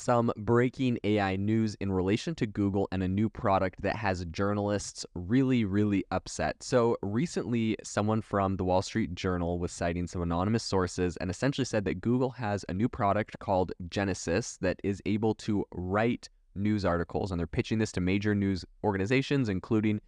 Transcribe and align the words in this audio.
some 0.00 0.32
breaking 0.36 0.98
AI 1.04 1.36
news 1.36 1.76
in 1.80 1.92
relation 1.92 2.34
to 2.36 2.46
Google 2.46 2.88
and 2.90 3.02
a 3.02 3.08
new 3.08 3.28
product 3.28 3.82
that 3.82 3.96
has 3.96 4.24
journalists 4.26 5.04
really, 5.14 5.64
really 5.64 6.04
upset. 6.10 6.62
So, 6.62 6.96
recently, 7.02 7.76
someone 7.84 8.22
from 8.22 8.56
the 8.56 8.64
Wall 8.64 8.80
Street 8.80 9.14
Journal 9.14 9.58
was 9.58 9.72
citing 9.72 10.06
some 10.06 10.22
anonymous 10.22 10.64
sources 10.64 11.16
and 11.18 11.30
essentially 11.30 11.66
said 11.66 11.84
that 11.84 12.00
Google 12.00 12.30
has 12.30 12.64
a 12.68 12.74
new 12.74 12.88
product 12.88 13.38
called 13.40 13.72
Genesis 13.90 14.56
that 14.62 14.80
is 14.82 15.02
able 15.04 15.34
to 15.34 15.64
write 15.72 16.30
news 16.54 16.84
articles. 16.84 17.30
And 17.30 17.38
they're 17.38 17.46
pitching 17.46 17.78
this 17.78 17.92
to 17.92 18.00
major 18.00 18.34
news 18.34 18.64
organizations, 18.82 19.48
including 19.48 20.00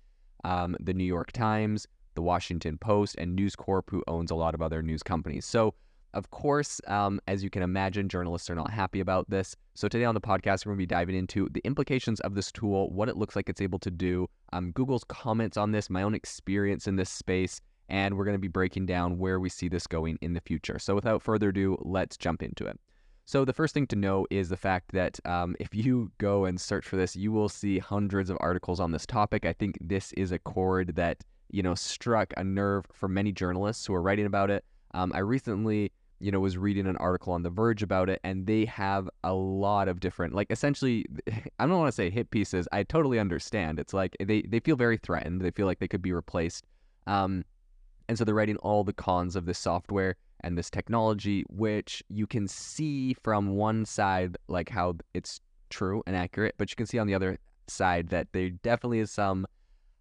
um, 0.44 0.74
the 0.80 0.94
New 0.94 1.04
York 1.04 1.32
Times, 1.32 1.86
the 2.14 2.22
Washington 2.22 2.78
Post, 2.78 3.16
and 3.18 3.36
News 3.36 3.54
Corp, 3.54 3.90
who 3.90 4.02
owns 4.08 4.30
a 4.30 4.34
lot 4.34 4.54
of 4.54 4.62
other 4.62 4.82
news 4.82 5.02
companies. 5.02 5.44
So, 5.44 5.74
of 6.14 6.30
course, 6.30 6.80
um, 6.86 7.20
as 7.26 7.42
you 7.42 7.50
can 7.50 7.62
imagine, 7.62 8.08
journalists 8.08 8.50
are 8.50 8.54
not 8.54 8.70
happy 8.70 9.00
about 9.00 9.28
this. 9.30 9.56
So 9.74 9.88
today 9.88 10.04
on 10.04 10.14
the 10.14 10.20
podcast, 10.20 10.66
we're 10.66 10.70
going 10.72 10.78
to 10.78 10.82
be 10.82 10.86
diving 10.86 11.16
into 11.16 11.48
the 11.50 11.62
implications 11.64 12.20
of 12.20 12.34
this 12.34 12.52
tool, 12.52 12.90
what 12.90 13.08
it 13.08 13.16
looks 13.16 13.34
like 13.34 13.48
it's 13.48 13.60
able 13.60 13.78
to 13.80 13.90
do, 13.90 14.28
um, 14.52 14.72
Google's 14.72 15.04
comments 15.04 15.56
on 15.56 15.72
this, 15.72 15.88
my 15.88 16.02
own 16.02 16.14
experience 16.14 16.86
in 16.86 16.96
this 16.96 17.10
space, 17.10 17.60
and 17.88 18.16
we're 18.16 18.24
going 18.24 18.36
to 18.36 18.40
be 18.40 18.48
breaking 18.48 18.86
down 18.86 19.18
where 19.18 19.40
we 19.40 19.48
see 19.48 19.68
this 19.68 19.86
going 19.86 20.18
in 20.20 20.34
the 20.34 20.40
future. 20.40 20.78
So 20.78 20.94
without 20.94 21.22
further 21.22 21.48
ado, 21.48 21.76
let's 21.80 22.16
jump 22.16 22.42
into 22.42 22.66
it. 22.66 22.78
So 23.24 23.44
the 23.44 23.52
first 23.52 23.72
thing 23.72 23.86
to 23.88 23.96
know 23.96 24.26
is 24.30 24.48
the 24.48 24.56
fact 24.56 24.92
that 24.92 25.18
um, 25.24 25.54
if 25.60 25.74
you 25.74 26.10
go 26.18 26.44
and 26.44 26.60
search 26.60 26.84
for 26.84 26.96
this, 26.96 27.14
you 27.14 27.32
will 27.32 27.48
see 27.48 27.78
hundreds 27.78 28.30
of 28.30 28.36
articles 28.40 28.80
on 28.80 28.90
this 28.90 29.06
topic. 29.06 29.46
I 29.46 29.52
think 29.52 29.78
this 29.80 30.12
is 30.14 30.32
a 30.32 30.38
chord 30.38 30.96
that 30.96 31.22
you 31.50 31.62
know 31.62 31.74
struck 31.74 32.32
a 32.36 32.44
nerve 32.44 32.84
for 32.92 33.08
many 33.08 33.30
journalists 33.30 33.86
who 33.86 33.94
are 33.94 34.02
writing 34.02 34.26
about 34.26 34.50
it. 34.50 34.64
Um, 34.92 35.12
I 35.14 35.20
recently 35.20 35.92
you 36.22 36.30
know, 36.30 36.40
was 36.40 36.56
reading 36.56 36.86
an 36.86 36.96
article 36.98 37.32
on 37.32 37.42
The 37.42 37.50
Verge 37.50 37.82
about 37.82 38.08
it, 38.08 38.20
and 38.22 38.46
they 38.46 38.64
have 38.66 39.10
a 39.24 39.34
lot 39.34 39.88
of 39.88 40.00
different, 40.00 40.34
like, 40.34 40.50
essentially, 40.50 41.04
I 41.58 41.66
don't 41.66 41.78
want 41.78 41.88
to 41.88 41.92
say 41.92 42.10
hit 42.10 42.30
pieces. 42.30 42.68
I 42.72 42.84
totally 42.84 43.18
understand. 43.18 43.78
It's 43.80 43.92
like 43.92 44.16
they, 44.20 44.42
they 44.42 44.60
feel 44.60 44.76
very 44.76 44.96
threatened. 44.96 45.40
They 45.40 45.50
feel 45.50 45.66
like 45.66 45.80
they 45.80 45.88
could 45.88 46.02
be 46.02 46.12
replaced. 46.12 46.64
Um, 47.06 47.44
and 48.08 48.16
so 48.16 48.24
they're 48.24 48.34
writing 48.34 48.56
all 48.58 48.84
the 48.84 48.92
cons 48.92 49.36
of 49.36 49.46
this 49.46 49.58
software 49.58 50.16
and 50.40 50.56
this 50.56 50.70
technology, 50.70 51.44
which 51.48 52.02
you 52.08 52.26
can 52.26 52.46
see 52.46 53.14
from 53.22 53.56
one 53.56 53.84
side, 53.84 54.36
like 54.48 54.68
how 54.68 54.96
it's 55.14 55.40
true 55.70 56.02
and 56.06 56.14
accurate, 56.14 56.54
but 56.58 56.70
you 56.70 56.76
can 56.76 56.86
see 56.86 56.98
on 56.98 57.06
the 57.06 57.14
other 57.14 57.38
side 57.66 58.08
that 58.10 58.28
there 58.32 58.50
definitely 58.50 59.00
is 59.00 59.10
some 59.10 59.46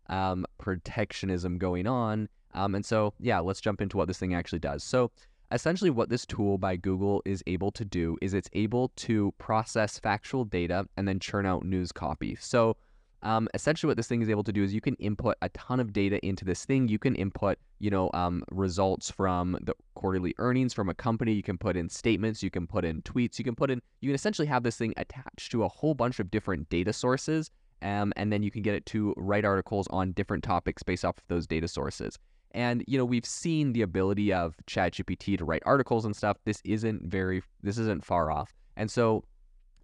um, 0.10 0.46
protectionism 0.60 1.58
going 1.58 1.88
on. 1.88 2.30
Um, 2.54 2.76
and 2.76 2.86
so, 2.86 3.14
yeah, 3.20 3.40
let's 3.40 3.62
jump 3.62 3.82
into 3.82 3.98
what 3.98 4.08
this 4.08 4.20
thing 4.20 4.34
actually 4.34 4.60
does. 4.60 4.84
So, 4.84 5.12
essentially 5.52 5.90
what 5.90 6.10
this 6.10 6.26
tool 6.26 6.58
by 6.58 6.76
Google 6.76 7.22
is 7.26 7.44
able 7.48 7.72
to 7.72 7.86
do 7.86 8.18
is 8.22 8.34
it's 8.34 8.50
able 8.54 8.90
to 8.98 9.34
process 9.38 10.00
factual 10.00 10.46
data 10.46 10.86
and 10.98 11.08
then 11.08 11.20
churn 11.20 11.46
out 11.46 11.66
news 11.66 11.92
copy. 11.92 12.38
So 12.40 12.78
um, 13.24 13.48
essentially 13.54 13.88
what 13.88 13.98
this 13.98 14.08
thing 14.08 14.22
is 14.22 14.30
able 14.30 14.44
to 14.44 14.52
do 14.52 14.64
is 14.64 14.74
you 14.74 14.82
can 14.82 14.96
input 14.96 15.36
a 15.42 15.50
ton 15.50 15.80
of 15.80 15.94
data 15.94 16.24
into 16.26 16.44
this 16.44 16.66
thing. 16.66 16.88
You 16.88 16.98
can 16.98 17.16
input, 17.16 17.60
you 17.80 17.92
know, 17.92 18.10
um, 18.14 18.44
results 18.50 19.12
from 19.12 19.58
the 19.62 19.76
quarterly 19.94 20.34
earnings 20.40 20.74
from 20.74 20.90
a 20.90 20.94
company. 20.94 21.34
You 21.34 21.44
can 21.44 21.58
put 21.58 21.78
in 21.78 21.90
statements. 21.90 22.42
You 22.42 22.50
can 22.50 22.66
put 22.66 22.84
in 22.84 23.02
tweets. 23.04 23.38
You 23.38 23.46
can 23.46 23.56
put 23.56 23.70
in, 23.70 23.82
you 24.00 24.10
can 24.10 24.16
essentially 24.16 24.48
have 24.48 24.64
this 24.64 24.78
thing 24.78 24.94
attached 24.98 25.52
to 25.52 25.64
a 25.64 25.68
whole 25.68 25.94
bunch 25.94 26.20
of 26.20 26.32
different 26.32 26.70
data 26.70 26.94
sources. 26.94 27.52
Um, 27.84 28.14
and 28.16 28.32
then 28.32 28.44
you 28.44 28.52
can 28.52 28.62
get 28.62 28.76
it 28.76 28.86
to 28.88 29.14
write 29.18 29.46
articles 29.46 29.88
on 29.90 30.12
different 30.14 30.44
topics 30.44 30.84
based 30.84 31.04
off 31.04 31.18
of 31.18 31.24
those 31.28 31.48
data 31.48 31.68
sources. 31.68 32.18
And 32.54 32.84
you 32.88 32.98
know, 32.98 33.06
we've 33.06 33.26
seen 33.26 33.74
the 33.74 33.82
ability 33.82 34.34
of 34.34 34.56
ChatGPT 34.68 35.38
to 35.38 35.46
write 35.46 35.64
articles 35.66 36.06
and 36.06 36.16
stuff. 36.16 36.38
This 36.46 36.62
isn't 36.64 37.04
very 37.04 37.44
this 37.64 37.78
isn't 37.78 38.06
far 38.06 38.32
off. 38.32 38.54
And 38.78 38.90
so 38.90 39.24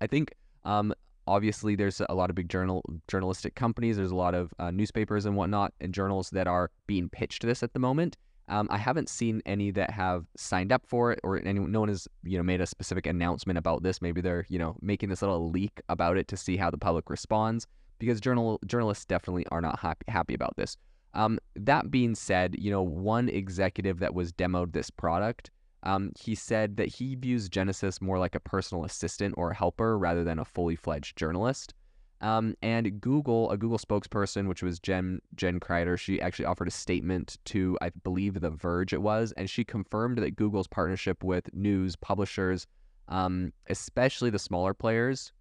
I 0.02 0.08
think 0.08 0.34
um, 0.66 0.94
obviously 1.28 1.76
there's 1.76 2.02
a 2.10 2.14
lot 2.14 2.30
of 2.30 2.36
big 2.36 2.50
journal 2.50 2.84
journalistic 3.08 3.56
companies. 3.56 3.98
There's 3.98 4.12
a 4.12 4.16
lot 4.16 4.34
of 4.34 4.54
uh, 4.60 4.72
newspapers 4.72 5.26
and 5.26 5.36
whatnot 5.36 5.74
and 5.82 5.94
journals 5.94 6.30
that 6.32 6.48
are 6.48 6.72
being 6.88 7.10
pitched 7.10 7.44
this 7.44 7.64
at 7.64 7.74
the 7.74 7.80
moment. 7.80 8.18
Um, 8.50 8.68
I 8.72 8.78
haven't 8.78 9.10
seen 9.10 9.42
any 9.46 9.72
that 9.72 9.92
have 9.92 10.26
signed 10.38 10.72
up 10.72 10.84
for 10.88 11.12
it, 11.12 11.20
or 11.22 11.38
any, 11.44 11.60
no 11.60 11.82
one 11.82 11.90
has 11.90 12.08
you 12.24 12.38
know 12.38 12.44
made 12.44 12.62
a 12.62 12.66
specific 12.66 13.06
announcement 13.06 13.60
about 13.60 13.84
this. 13.84 14.02
Maybe 14.02 14.22
they're 14.22 14.46
you 14.48 14.58
know 14.58 14.78
making 14.82 15.10
this 15.10 15.22
little 15.22 15.50
leak 15.52 15.82
about 15.90 16.18
it 16.18 16.28
to 16.30 16.38
see 16.38 16.56
how 16.56 16.72
the 16.72 16.78
public 16.78 17.10
responds, 17.10 17.68
because 18.00 18.22
journal 18.22 18.60
journalists 18.66 19.06
definitely 19.06 19.46
are 19.52 19.60
not 19.62 19.80
happy 19.80 20.06
happy 20.08 20.34
about 20.34 20.56
this. 20.56 20.78
Um, 21.18 21.40
that 21.56 21.90
being 21.90 22.14
said, 22.14 22.56
you 22.60 22.70
know, 22.70 22.84
one 22.84 23.28
executive 23.28 24.00
that 24.00 24.14
was 24.14 24.32
demoed 24.32 24.72
this 24.72 24.92
product, 24.92 25.50
um, 25.82 26.12
he 26.18 26.36
said 26.36 26.78
that 26.78 26.90
he 26.90 27.16
views 27.16 27.50
Genesis 27.50 28.00
more 28.00 28.20
like 28.20 28.36
a 28.36 28.40
personal 28.40 28.86
assistant 28.86 29.34
or 29.36 29.50
a 29.50 29.56
helper 29.56 29.98
rather 29.98 30.24
than 30.24 30.38
a 30.38 30.46
fully 30.46 30.76
fledged 30.76 31.18
journalist. 31.18 31.74
Um, 32.22 32.56
and 32.62 33.02
Google, 33.02 33.50
a 33.50 33.58
Google 33.58 33.80
spokesperson, 33.80 34.48
which 34.48 34.62
was 34.62 34.80
Jen 34.80 35.20
Jen 35.36 35.60
Crider, 35.60 35.98
she 35.98 36.22
actually 36.22 36.46
offered 36.46 36.68
a 36.68 36.72
statement 36.72 37.38
to, 37.46 37.78
I 37.82 37.90
believe, 38.04 38.40
The 38.40 38.52
Verge. 38.52 38.94
It 38.94 39.02
was, 39.02 39.34
and 39.38 39.50
she 39.50 39.64
confirmed 39.64 40.20
that 40.20 40.36
Google's 40.36 40.68
partnership 40.68 41.24
with 41.24 41.52
news 41.54 41.96
publishers, 41.96 42.68
um, 43.08 43.54
especially 43.70 44.30
the 44.30 44.40
smaller 44.40 44.76
players, 44.76 45.32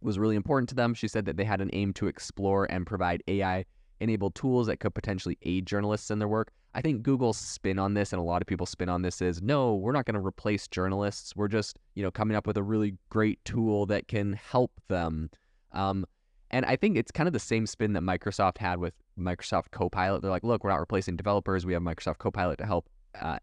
was 0.00 0.20
really 0.20 0.36
important 0.36 0.68
to 0.68 0.74
them. 0.76 0.94
She 0.94 1.08
said 1.08 1.24
that 1.26 1.36
they 1.36 1.44
had 1.44 1.60
an 1.60 1.70
aim 1.72 1.92
to 1.94 2.06
explore 2.06 2.70
and 2.70 2.86
provide 2.86 3.24
AI 3.26 3.64
enabled 4.00 4.34
tools 4.34 4.66
that 4.66 4.78
could 4.78 4.94
potentially 4.94 5.38
aid 5.42 5.66
journalists 5.66 6.10
in 6.10 6.18
their 6.18 6.28
work. 6.28 6.52
I 6.74 6.82
think 6.82 7.02
Google's 7.02 7.38
spin 7.38 7.78
on 7.78 7.94
this 7.94 8.12
and 8.12 8.20
a 8.20 8.22
lot 8.22 8.42
of 8.42 8.46
people 8.46 8.66
spin 8.66 8.88
on 8.88 9.02
this 9.02 9.22
is 9.22 9.40
no, 9.40 9.74
we're 9.74 9.92
not 9.92 10.04
going 10.04 10.20
to 10.20 10.24
replace 10.24 10.68
journalists. 10.68 11.34
We're 11.34 11.48
just, 11.48 11.78
you 11.94 12.02
know, 12.02 12.10
coming 12.10 12.36
up 12.36 12.46
with 12.46 12.58
a 12.58 12.62
really 12.62 12.94
great 13.08 13.42
tool 13.44 13.86
that 13.86 14.08
can 14.08 14.34
help 14.34 14.72
them. 14.88 15.30
Um, 15.72 16.04
and 16.50 16.64
I 16.66 16.76
think 16.76 16.96
it's 16.96 17.10
kind 17.10 17.26
of 17.26 17.32
the 17.32 17.40
same 17.40 17.66
spin 17.66 17.94
that 17.94 18.02
Microsoft 18.02 18.58
had 18.58 18.78
with 18.78 18.94
Microsoft 19.18 19.70
Copilot. 19.70 20.22
They're 20.22 20.30
like, 20.30 20.44
look, 20.44 20.62
we're 20.62 20.70
not 20.70 20.80
replacing 20.80 21.16
developers. 21.16 21.64
We 21.64 21.72
have 21.72 21.82
Microsoft 21.82 22.18
Copilot 22.18 22.58
to 22.58 22.66
help 22.66 22.88
uh, 23.20 23.38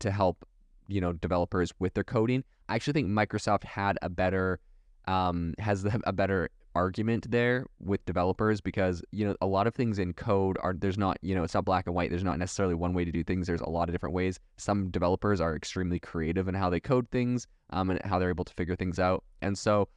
to 0.00 0.10
help, 0.10 0.44
you 0.88 1.00
know, 1.00 1.12
developers 1.12 1.72
with 1.78 1.94
their 1.94 2.04
coding. 2.04 2.44
I 2.68 2.74
actually 2.74 2.94
think 2.94 3.08
Microsoft 3.08 3.64
had 3.64 3.98
a 4.02 4.08
better 4.08 4.58
um, 5.06 5.54
has 5.58 5.86
a 6.04 6.12
better 6.12 6.50
argument 6.74 7.30
there 7.30 7.66
with 7.80 8.04
developers 8.06 8.60
because 8.60 9.02
you 9.10 9.24
know 9.24 9.36
a 9.40 9.46
lot 9.46 9.66
of 9.66 9.74
things 9.74 9.98
in 9.98 10.12
code 10.12 10.56
are 10.60 10.74
there's 10.74 10.98
not 10.98 11.18
you 11.22 11.34
know 11.34 11.44
it's 11.44 11.54
not 11.54 11.64
black 11.64 11.86
and 11.86 11.94
white 11.94 12.10
there's 12.10 12.24
not 12.24 12.38
necessarily 12.38 12.74
one 12.74 12.94
way 12.94 13.04
to 13.04 13.12
do 13.12 13.22
things 13.22 13.46
there's 13.46 13.60
a 13.60 13.68
lot 13.68 13.88
of 13.88 13.94
different 13.94 14.14
ways. 14.14 14.38
Some 14.56 14.90
developers 14.90 15.40
are 15.40 15.54
extremely 15.54 15.98
creative 15.98 16.48
in 16.48 16.54
how 16.54 16.70
they 16.70 16.80
code 16.80 17.08
things 17.10 17.46
um, 17.70 17.90
and 17.90 18.00
how 18.04 18.18
they're 18.18 18.30
able 18.30 18.44
to 18.44 18.54
figure 18.54 18.76
things 18.76 18.98
out. 18.98 19.24
And 19.42 19.56
so 19.56 19.88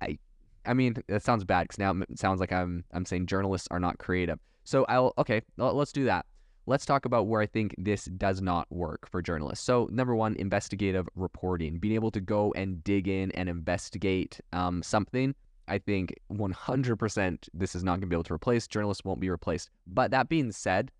i 0.00 0.18
i 0.64 0.74
mean 0.74 0.94
that 1.08 1.22
sounds 1.22 1.44
bad 1.44 1.64
because 1.64 1.78
now 1.78 1.94
it 2.08 2.18
sounds 2.18 2.40
like 2.40 2.52
i'm 2.52 2.84
i'm 2.92 3.04
saying 3.04 3.26
journalists 3.26 3.68
are 3.70 3.80
not 3.80 3.98
creative. 3.98 4.38
So 4.64 4.84
i'll 4.88 5.12
okay 5.18 5.42
let's 5.56 5.92
do 5.92 6.04
that. 6.04 6.26
Let's 6.64 6.86
talk 6.86 7.06
about 7.06 7.26
where 7.26 7.40
I 7.40 7.46
think 7.46 7.74
this 7.76 8.04
does 8.04 8.40
not 8.40 8.70
work 8.70 9.08
for 9.10 9.20
journalists. 9.20 9.64
So, 9.64 9.88
number 9.90 10.14
one, 10.14 10.36
investigative 10.36 11.08
reporting, 11.16 11.80
being 11.80 11.96
able 11.96 12.12
to 12.12 12.20
go 12.20 12.52
and 12.54 12.84
dig 12.84 13.08
in 13.08 13.32
and 13.32 13.48
investigate 13.48 14.40
um, 14.52 14.80
something 14.80 15.34
I 15.72 15.78
think 15.78 16.14
100% 16.30 17.48
this 17.54 17.74
is 17.74 17.82
not 17.82 17.92
going 17.92 18.02
to 18.02 18.06
be 18.06 18.14
able 18.14 18.24
to 18.24 18.34
replace. 18.34 18.68
Journalists 18.68 19.06
won't 19.06 19.20
be 19.20 19.30
replaced. 19.30 19.70
But 19.86 20.10
that 20.10 20.28
being 20.28 20.52
said, 20.52 20.90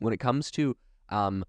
when 0.00 0.12
it 0.12 0.18
comes 0.18 0.50
to 0.52 0.76
um, 1.10 1.44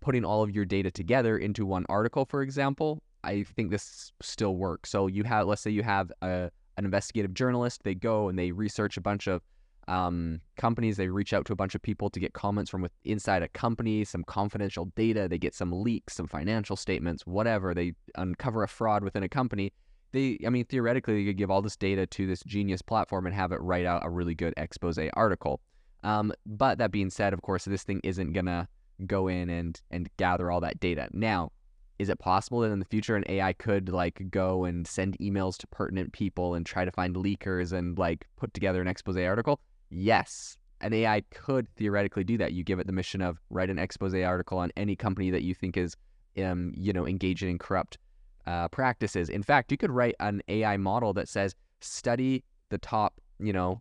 putting 0.00 0.24
all 0.24 0.42
of 0.42 0.50
your 0.50 0.64
data 0.64 0.90
together 0.90 1.36
into 1.36 1.66
one 1.66 1.84
article, 1.90 2.24
for 2.24 2.40
example, 2.40 3.02
I 3.24 3.44
think 3.56 3.70
this 3.70 4.10
still 4.22 4.56
works. 4.56 4.88
So 4.88 5.06
you 5.06 5.22
have, 5.24 5.46
let's 5.46 5.60
say 5.60 5.70
you 5.70 5.82
have 5.82 6.10
a, 6.22 6.50
an 6.78 6.86
investigative 6.86 7.34
journalist, 7.34 7.82
they 7.84 7.94
go 7.94 8.30
and 8.30 8.38
they 8.38 8.52
research 8.52 8.96
a 8.96 9.02
bunch 9.02 9.26
of 9.26 9.42
um, 9.86 10.40
companies, 10.56 10.96
they 10.96 11.08
reach 11.08 11.34
out 11.34 11.44
to 11.44 11.52
a 11.52 11.56
bunch 11.56 11.74
of 11.74 11.82
people 11.82 12.08
to 12.08 12.18
get 12.18 12.32
comments 12.32 12.70
from 12.70 12.80
with, 12.80 12.92
inside 13.04 13.42
a 13.42 13.48
company, 13.48 14.02
some 14.02 14.24
confidential 14.24 14.86
data, 14.96 15.28
they 15.28 15.36
get 15.36 15.54
some 15.54 15.72
leaks, 15.72 16.14
some 16.14 16.26
financial 16.26 16.74
statements, 16.74 17.26
whatever. 17.26 17.74
They 17.74 17.92
uncover 18.14 18.62
a 18.62 18.68
fraud 18.68 19.04
within 19.04 19.22
a 19.22 19.28
company 19.28 19.74
they, 20.14 20.38
I 20.46 20.50
mean, 20.50 20.64
theoretically, 20.64 21.16
they 21.16 21.30
could 21.30 21.36
give 21.36 21.50
all 21.50 21.60
this 21.60 21.76
data 21.76 22.06
to 22.06 22.26
this 22.26 22.42
Genesis 22.46 22.82
platform 22.82 23.26
and 23.26 23.34
have 23.34 23.52
it 23.52 23.60
write 23.60 23.84
out 23.84 24.06
a 24.06 24.10
really 24.10 24.34
good 24.34 24.54
expose 24.56 24.98
article. 25.12 25.60
Um, 26.04 26.32
but 26.46 26.78
that 26.78 26.92
being 26.92 27.10
said, 27.10 27.32
of 27.32 27.42
course, 27.42 27.64
this 27.64 27.82
thing 27.82 28.00
isn't 28.04 28.32
gonna 28.32 28.68
go 29.06 29.26
in 29.26 29.50
and 29.50 29.80
and 29.90 30.08
gather 30.16 30.50
all 30.50 30.60
that 30.60 30.78
data. 30.78 31.08
Now, 31.12 31.50
is 31.98 32.08
it 32.08 32.18
possible 32.18 32.60
that 32.60 32.70
in 32.70 32.78
the 32.78 32.84
future 32.84 33.16
an 33.16 33.24
AI 33.28 33.52
could 33.54 33.88
like 33.88 34.30
go 34.30 34.64
and 34.64 34.86
send 34.86 35.18
emails 35.18 35.56
to 35.58 35.66
pertinent 35.66 36.12
people 36.12 36.54
and 36.54 36.64
try 36.64 36.84
to 36.84 36.92
find 36.92 37.16
leakers 37.16 37.72
and 37.72 37.98
like 37.98 38.26
put 38.36 38.54
together 38.54 38.80
an 38.80 38.88
expose 38.88 39.16
article? 39.16 39.60
Yes, 39.90 40.56
an 40.80 40.92
AI 40.92 41.22
could 41.30 41.68
theoretically 41.76 42.24
do 42.24 42.38
that. 42.38 42.52
You 42.52 42.62
give 42.62 42.78
it 42.78 42.86
the 42.86 42.92
mission 42.92 43.20
of 43.20 43.40
write 43.50 43.70
an 43.70 43.78
expose 43.78 44.14
article 44.14 44.58
on 44.58 44.70
any 44.76 44.94
company 44.94 45.30
that 45.30 45.42
you 45.42 45.54
think 45.54 45.76
is, 45.76 45.96
um, 46.38 46.72
you 46.76 46.92
know, 46.92 47.06
engaging 47.06 47.50
in 47.50 47.58
corrupt 47.58 47.98
uh, 48.46 48.68
practices. 48.68 49.28
In 49.28 49.42
fact, 49.42 49.70
you 49.70 49.78
could 49.78 49.90
write 49.90 50.14
an 50.20 50.42
AI 50.48 50.76
model 50.76 51.12
that 51.14 51.28
says 51.28 51.54
study 51.80 52.44
the 52.70 52.78
top, 52.78 53.14
you 53.38 53.52
know, 53.52 53.80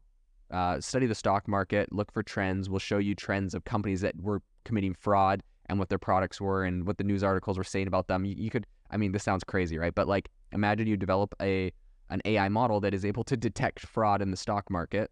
uh, 0.52 0.80
study 0.80 1.08
the 1.08 1.16
stock 1.16 1.48
market, 1.48 1.92
look 1.92 2.12
for 2.12 2.24
trends. 2.24 2.70
We'll 2.70 2.80
show 2.80 2.98
you 2.98 3.16
trends 3.16 3.54
of 3.54 3.66
companies 3.66 4.02
that 4.02 4.16
were 4.22 4.42
committing 4.66 4.94
fraud 4.94 5.42
and 5.68 5.80
what 5.80 5.90
their 5.90 5.98
products 5.98 6.40
were 6.40 6.64
and 6.64 6.86
what 6.86 6.98
the 6.98 7.04
news 7.04 7.24
articles 7.24 7.58
were 7.58 7.64
saying 7.64 7.88
about 7.88 8.08
them. 8.08 8.26
You, 8.26 8.36
you 8.38 8.50
could, 8.50 8.68
I 8.92 8.98
mean, 8.98 9.12
this 9.12 9.24
sounds 9.24 9.44
crazy, 9.44 9.78
right? 9.78 9.96
But 9.96 10.08
like, 10.08 10.30
imagine 10.52 10.88
you 10.88 10.98
develop 10.98 11.34
a 11.42 11.72
an 12.10 12.22
AI 12.26 12.50
model 12.50 12.80
that 12.82 12.94
is 12.94 13.06
able 13.06 13.24
to 13.24 13.36
detect 13.36 13.80
fraud 13.80 14.22
in 14.22 14.30
the 14.30 14.38
stock 14.38 14.70
market. 14.70 15.10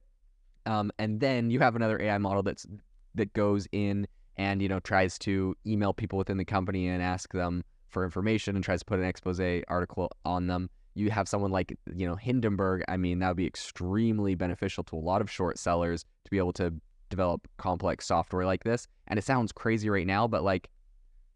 Um, 0.68 0.92
and 1.00 1.20
then 1.20 1.50
you 1.50 1.60
have 1.60 1.76
another 1.76 2.00
AI 2.00 2.20
model 2.20 2.44
that's 2.44 2.68
that 3.16 3.34
goes 3.34 3.68
in 3.72 4.08
and 4.38 4.62
you 4.62 4.70
know 4.70 4.80
tries 4.80 5.18
to 5.20 5.56
email 5.66 5.94
people 5.94 6.18
within 6.18 6.38
the 6.38 6.46
company 6.46 6.88
and 6.88 7.02
ask 7.02 7.32
them 7.34 7.64
for 7.92 8.04
information 8.04 8.56
and 8.56 8.64
tries 8.64 8.80
to 8.80 8.86
put 8.86 9.00
an 9.00 9.06
expose 9.06 9.40
article 9.68 10.12
on 10.26 10.48
them. 10.48 10.70
You 10.94 11.10
have 11.12 11.28
someone 11.30 11.52
like 11.52 11.78
you 11.94 12.08
know 12.08 12.16
Hindenburg. 12.16 12.84
I 12.88 12.98
mean, 12.98 13.20
that 13.20 13.30
would 13.30 13.38
be 13.38 13.48
extremely 13.48 14.36
beneficial 14.36 14.84
to 14.86 14.96
a 14.96 14.98
lot 14.98 15.22
of 15.22 15.30
short 15.30 15.58
sellers 15.58 16.04
to 16.26 16.32
be 16.32 16.38
able 16.38 16.54
to 16.54 16.74
develop 17.10 17.48
complex 17.58 18.08
software 18.08 18.46
like 18.46 18.64
this. 18.64 18.88
And 19.08 19.20
it 19.20 19.24
sounds 19.24 19.52
crazy 19.52 19.90
right 19.90 20.08
now, 20.08 20.28
but 20.28 20.44
like 20.44 20.70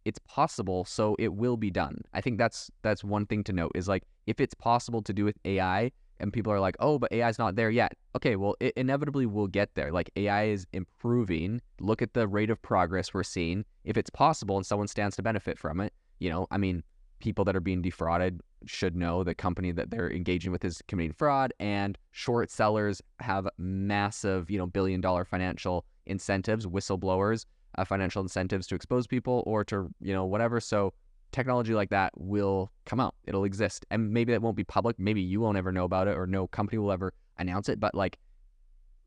it's 0.06 0.20
possible, 0.20 0.86
so 0.86 1.16
it 1.20 1.34
will 1.34 1.58
be 1.58 1.72
done. 1.72 2.02
I 2.14 2.22
think 2.22 2.38
that's 2.38 2.72
that's 2.84 3.04
one 3.04 3.26
thing 3.26 3.44
to 3.46 3.54
note 3.54 3.72
is 3.76 3.88
like 3.88 4.04
if 4.28 4.40
it's 4.40 4.54
possible 4.54 5.02
to 5.02 5.14
do 5.14 5.26
with 5.26 5.38
AI 5.46 5.92
and 6.20 6.32
people 6.32 6.52
are 6.54 6.60
like, 6.60 6.78
"Oh, 6.80 6.98
but 7.00 7.12
AI 7.12 7.28
is 7.30 7.40
not 7.40 7.56
there 7.56 7.72
yet." 7.72 7.94
Okay, 8.16 8.36
well, 8.36 8.56
it 8.60 8.74
inevitably 8.78 9.26
will 9.26 9.48
get 9.48 9.74
there. 9.76 9.92
Like 9.92 10.12
AI 10.16 10.46
is 10.46 10.66
improving. 10.74 11.62
Look 11.80 12.02
at 12.02 12.14
the 12.14 12.28
rate 12.28 12.50
of 12.50 12.62
progress 12.62 13.14
we're 13.14 13.24
seeing. 13.24 13.66
If 13.84 13.98
it's 13.98 14.10
possible 14.10 14.58
and 14.58 14.66
someone 14.66 14.88
stands 14.88 15.16
to 15.18 15.24
benefit 15.24 15.60
from 15.60 15.82
it, 15.82 15.92
you 16.20 16.30
know, 16.30 16.48
I 16.52 16.58
mean, 16.58 16.84
people 17.20 17.46
that 17.46 17.56
are 17.56 17.62
being 17.62 17.82
defrauded 17.82 18.42
should 18.66 18.96
know 18.96 19.24
the 19.24 19.36
company 19.36 19.72
that 19.72 19.92
they're 19.92 20.12
engaging 20.12 20.52
with 20.52 20.66
is 20.66 20.82
committing 20.88 21.14
fraud 21.14 21.54
and 21.60 21.98
short 22.12 22.50
sellers 22.50 23.02
have 23.20 23.48
massive, 23.58 24.50
you 24.50 24.58
know, 24.58 24.66
billion 24.66 25.02
dollar 25.02 25.24
financial 25.26 25.86
incentives, 26.06 26.66
whistleblowers 26.66 27.46
uh, 27.78 27.86
financial 27.86 28.22
incentives 28.22 28.68
to 28.68 28.76
expose 28.76 29.08
people 29.08 29.44
or 29.46 29.64
to 29.66 29.90
you 30.02 30.14
know 30.14 30.26
whatever. 30.26 30.60
So 30.60 30.94
technology 31.32 31.74
like 31.74 31.90
that 31.90 32.12
will 32.16 32.72
come 32.86 33.00
out. 33.00 33.16
It'll 33.26 33.44
exist, 33.44 33.86
and 33.92 34.12
maybe 34.12 34.32
that 34.32 34.42
won't 34.42 34.58
be 34.58 34.64
public. 34.64 34.98
Maybe 35.00 35.22
you 35.22 35.42
won't 35.42 35.58
ever 35.58 35.72
know 35.72 35.84
about 35.84 36.08
it, 36.08 36.18
or 36.18 36.26
no 36.28 36.48
company 36.48 36.78
will 36.78 36.92
ever 36.92 37.14
announce 37.38 37.70
it. 37.70 37.80
But 37.80 37.94
like, 37.94 38.18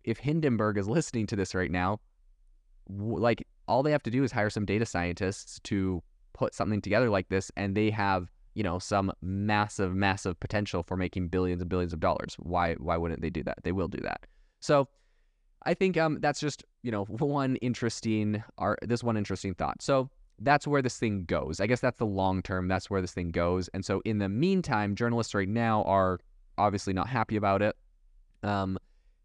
if 0.04 0.18
Hindenburg 0.18 0.78
is 0.78 0.88
listening 0.96 1.26
to 1.28 1.36
this 1.36 1.54
right 1.54 1.70
now, 1.70 2.00
like 2.88 3.46
all 3.66 3.82
they 3.82 3.92
have 3.92 4.02
to 4.04 4.10
do 4.10 4.24
is 4.24 4.32
hire 4.32 4.50
some 4.50 4.64
data 4.64 4.86
scientists 4.86 5.60
to 5.64 6.02
put 6.38 6.54
something 6.54 6.80
together 6.80 7.10
like 7.10 7.28
this, 7.28 7.50
and 7.56 7.76
they 7.76 7.90
have 7.90 8.30
you 8.54 8.62
know 8.62 8.78
some 8.78 9.12
massive, 9.20 9.94
massive 9.94 10.38
potential 10.40 10.82
for 10.82 10.96
making 10.96 11.28
billions 11.28 11.60
and 11.60 11.68
billions 11.68 11.92
of 11.92 12.00
dollars. 12.00 12.36
Why 12.38 12.74
why 12.74 12.96
wouldn't 12.96 13.20
they 13.20 13.30
do 13.30 13.42
that? 13.44 13.58
They 13.64 13.72
will 13.72 13.88
do 13.88 14.00
that. 14.02 14.26
So 14.60 14.88
I 15.64 15.74
think 15.74 15.96
um, 15.96 16.18
that's 16.20 16.40
just 16.40 16.64
you 16.82 16.90
know 16.90 17.04
one 17.08 17.56
interesting 17.56 18.42
art. 18.56 18.78
This 18.82 19.02
one 19.02 19.16
interesting 19.16 19.54
thought. 19.54 19.82
So 19.82 20.10
that's 20.40 20.66
where 20.66 20.82
this 20.82 20.98
thing 20.98 21.24
goes. 21.24 21.60
I 21.60 21.66
guess 21.66 21.80
that's 21.80 21.98
the 21.98 22.06
long 22.06 22.42
term. 22.42 22.68
That's 22.68 22.88
where 22.88 23.00
this 23.00 23.12
thing 23.12 23.30
goes. 23.30 23.68
And 23.74 23.84
so 23.84 24.00
in 24.04 24.18
the 24.18 24.28
meantime, 24.28 24.94
journalists 24.94 25.34
right 25.34 25.48
now 25.48 25.82
are 25.82 26.20
obviously 26.56 26.92
not 26.92 27.08
happy 27.08 27.36
about 27.36 27.60
it. 27.60 27.76
Um, 28.44 28.78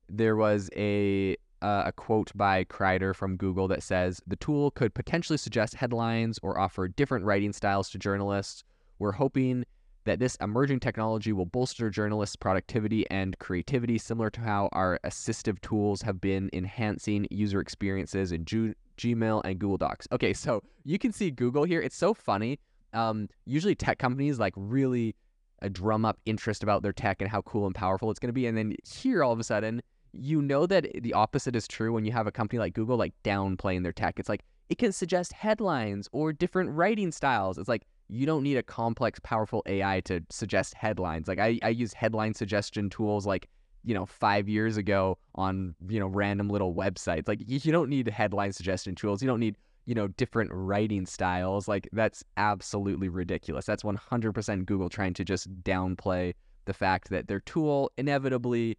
there 0.09 0.35
was 0.35 0.71
a 0.75 1.37
uh, 1.63 1.83
a 1.85 1.91
quote 1.91 2.31
by 2.35 2.65
Crider 2.65 3.13
from 3.13 3.37
Google 3.37 3.67
that 3.69 3.81
says 3.81 4.21
the 4.27 4.35
tool 4.35 4.69
could 4.71 4.93
potentially 4.93 5.37
suggest 5.37 5.75
headlines 5.75 6.37
or 6.43 6.59
offer 6.59 6.87
different 6.87 7.25
writing 7.25 7.53
styles 7.53 7.89
to 7.91 7.97
journalists. 7.97 8.63
We're 8.99 9.13
hoping 9.13 9.65
that 10.05 10.19
this 10.19 10.35
emerging 10.41 10.81
technology 10.81 11.31
will 11.31 11.45
bolster 11.45 11.89
journalists' 11.89 12.35
productivity 12.35 13.09
and 13.09 13.39
creativity, 13.39 13.97
similar 13.97 14.29
to 14.31 14.41
how 14.41 14.69
our 14.73 14.99
assistive 15.05 15.61
tools 15.61 16.01
have 16.01 16.19
been 16.19 16.49
enhancing 16.51 17.25
user 17.31 17.61
experiences 17.61 18.33
in 18.33 18.43
G- 18.43 18.73
Gmail 18.97 19.41
and 19.45 19.57
Google 19.57 19.77
Docs. 19.77 20.07
Okay, 20.11 20.33
so 20.33 20.61
you 20.83 20.99
can 20.99 21.13
see 21.13 21.31
Google 21.31 21.63
here. 21.63 21.81
It's 21.81 21.95
so 21.95 22.13
funny. 22.13 22.59
Um, 22.91 23.29
usually, 23.45 23.75
tech 23.75 23.97
companies 23.97 24.39
like 24.39 24.53
really 24.57 25.15
uh, 25.61 25.69
drum 25.71 26.03
up 26.03 26.19
interest 26.25 26.63
about 26.63 26.83
their 26.83 26.93
tech 26.93 27.21
and 27.21 27.29
how 27.29 27.41
cool 27.43 27.65
and 27.65 27.73
powerful 27.73 28.11
it's 28.11 28.19
going 28.19 28.29
to 28.29 28.33
be, 28.33 28.45
and 28.45 28.57
then 28.57 28.75
here 28.85 29.23
all 29.23 29.31
of 29.31 29.39
a 29.39 29.43
sudden, 29.43 29.81
you 30.13 30.41
know 30.41 30.65
that 30.65 30.87
the 31.01 31.13
opposite 31.13 31.55
is 31.55 31.67
true 31.67 31.91
when 31.91 32.05
you 32.05 32.11
have 32.11 32.27
a 32.27 32.31
company 32.31 32.59
like 32.59 32.73
Google 32.73 32.97
like 32.97 33.13
downplaying 33.23 33.83
their 33.83 33.91
tech. 33.91 34.19
It's 34.19 34.29
like 34.29 34.43
it 34.69 34.77
can 34.77 34.91
suggest 34.91 35.33
headlines 35.33 36.07
or 36.11 36.31
different 36.31 36.69
writing 36.71 37.11
styles. 37.11 37.57
It's 37.57 37.67
like 37.67 37.83
you 38.09 38.25
don't 38.25 38.43
need 38.43 38.57
a 38.57 38.63
complex, 38.63 39.19
powerful 39.23 39.63
AI 39.65 40.01
to 40.01 40.21
suggest 40.29 40.75
headlines. 40.75 41.27
Like 41.27 41.39
I, 41.39 41.59
I 41.63 41.69
use 41.69 41.93
headline 41.93 42.33
suggestion 42.33 42.89
tools 42.89 43.25
like, 43.25 43.49
you 43.83 43.93
know, 43.93 44.05
five 44.05 44.47
years 44.47 44.77
ago 44.77 45.17
on, 45.35 45.75
you 45.89 45.99
know, 45.99 46.07
random 46.07 46.49
little 46.49 46.73
websites. 46.73 47.27
Like 47.27 47.41
you, 47.47 47.59
you 47.61 47.71
don't 47.71 47.89
need 47.89 48.07
headline 48.07 48.53
suggestion 48.53 48.95
tools. 48.95 49.21
You 49.21 49.27
don't 49.27 49.39
need, 49.39 49.57
you 49.85 49.95
know, 49.95 50.07
different 50.09 50.51
writing 50.53 51.05
styles. 51.05 51.67
Like 51.67 51.89
that's 51.91 52.23
absolutely 52.37 53.09
ridiculous. 53.09 53.65
That's 53.65 53.83
100% 53.83 54.65
Google 54.65 54.89
trying 54.89 55.13
to 55.15 55.25
just 55.25 55.51
downplay 55.63 56.33
the 56.65 56.73
fact 56.73 57.09
that 57.09 57.27
their 57.27 57.41
tool 57.41 57.91
inevitably 57.97 58.77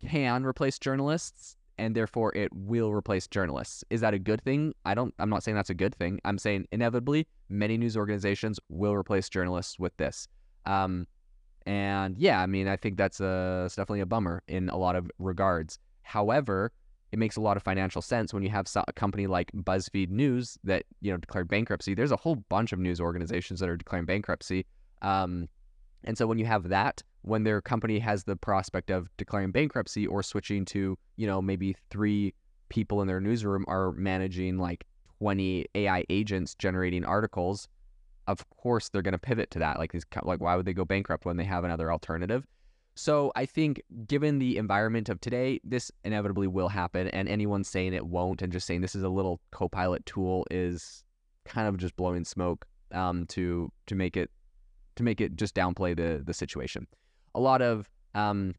can 0.00 0.44
replace 0.44 0.78
journalists 0.78 1.56
and 1.78 1.94
therefore 1.94 2.34
it 2.36 2.50
will 2.52 2.92
replace 2.92 3.26
journalists. 3.26 3.84
Is 3.90 4.00
that 4.00 4.12
a 4.12 4.18
good 4.18 4.42
thing? 4.42 4.74
I 4.84 4.94
don't 4.94 5.14
I'm 5.18 5.30
not 5.30 5.42
saying 5.42 5.54
that's 5.54 5.70
a 5.70 5.74
good 5.74 5.94
thing. 5.94 6.20
I'm 6.24 6.38
saying 6.38 6.66
inevitably 6.72 7.26
many 7.48 7.78
news 7.78 7.96
organizations 7.96 8.58
will 8.68 8.94
replace 8.94 9.28
journalists 9.28 9.78
with 9.78 9.96
this. 9.96 10.28
Um, 10.66 11.06
and 11.66 12.16
yeah, 12.18 12.40
I 12.40 12.46
mean, 12.46 12.66
I 12.66 12.76
think 12.76 12.96
that's 12.96 13.20
a 13.20 13.64
it's 13.66 13.76
definitely 13.76 14.00
a 14.00 14.06
bummer 14.06 14.42
in 14.48 14.68
a 14.68 14.76
lot 14.76 14.96
of 14.96 15.10
regards. 15.18 15.78
However, 16.02 16.72
it 17.12 17.18
makes 17.18 17.36
a 17.36 17.40
lot 17.40 17.56
of 17.56 17.62
financial 17.62 18.02
sense 18.02 18.34
when 18.34 18.42
you 18.42 18.50
have 18.50 18.66
a 18.86 18.92
company 18.92 19.26
like 19.26 19.50
BuzzFeed 19.52 20.10
News 20.10 20.58
that 20.64 20.84
you 21.00 21.10
know 21.10 21.16
declared 21.16 21.48
bankruptcy. 21.48 21.94
There's 21.94 22.12
a 22.12 22.16
whole 22.16 22.36
bunch 22.36 22.72
of 22.72 22.78
news 22.78 23.00
organizations 23.00 23.60
that 23.60 23.68
are 23.68 23.76
declaring 23.76 24.06
bankruptcy. 24.06 24.66
Um, 25.02 25.48
and 26.04 26.16
so 26.16 26.26
when 26.26 26.38
you 26.38 26.46
have 26.46 26.68
that, 26.68 27.02
when 27.28 27.44
their 27.44 27.60
company 27.60 27.98
has 27.98 28.24
the 28.24 28.36
prospect 28.36 28.90
of 28.90 29.08
declaring 29.16 29.50
bankruptcy 29.50 30.06
or 30.06 30.22
switching 30.22 30.64
to, 30.64 30.96
you 31.16 31.26
know, 31.26 31.42
maybe 31.42 31.76
three 31.90 32.34
people 32.68 33.00
in 33.02 33.08
their 33.08 33.20
newsroom 33.20 33.64
are 33.68 33.92
managing 33.92 34.58
like 34.58 34.84
20 35.18 35.66
AI 35.74 36.04
agents 36.08 36.54
generating 36.54 37.04
articles, 37.04 37.68
of 38.26 38.48
course 38.50 38.88
they're 38.88 39.02
going 39.02 39.12
to 39.12 39.18
pivot 39.18 39.50
to 39.50 39.58
that. 39.58 39.78
Like 39.78 39.92
these, 39.92 40.04
like 40.22 40.40
why 40.40 40.56
would 40.56 40.66
they 40.66 40.72
go 40.72 40.84
bankrupt 40.84 41.24
when 41.24 41.36
they 41.36 41.44
have 41.44 41.64
another 41.64 41.92
alternative? 41.92 42.46
So 42.94 43.30
I 43.36 43.46
think, 43.46 43.80
given 44.08 44.40
the 44.40 44.56
environment 44.56 45.08
of 45.08 45.20
today, 45.20 45.60
this 45.62 45.92
inevitably 46.02 46.48
will 46.48 46.68
happen. 46.68 47.06
And 47.08 47.28
anyone 47.28 47.62
saying 47.62 47.94
it 47.94 48.04
won't 48.04 48.42
and 48.42 48.52
just 48.52 48.66
saying 48.66 48.80
this 48.80 48.96
is 48.96 49.04
a 49.04 49.08
little 49.08 49.40
co-pilot 49.52 50.04
tool 50.04 50.44
is 50.50 51.04
kind 51.44 51.68
of 51.68 51.76
just 51.76 51.94
blowing 51.94 52.24
smoke 52.24 52.66
um, 52.90 53.24
to 53.26 53.70
to 53.86 53.94
make 53.94 54.16
it 54.16 54.30
to 54.96 55.04
make 55.04 55.20
it 55.20 55.36
just 55.36 55.54
downplay 55.54 55.96
the 55.96 56.24
the 56.24 56.34
situation. 56.34 56.88
A 57.38 57.40
lot 57.40 57.62
of 57.62 57.88
um, 58.14 58.54